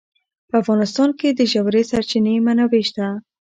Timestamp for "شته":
2.89-3.05